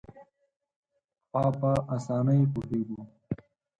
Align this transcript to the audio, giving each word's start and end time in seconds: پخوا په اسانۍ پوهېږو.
پخوا 1.31 1.43
په 1.59 1.71
اسانۍ 1.95 2.41
پوهېږو. 2.53 2.99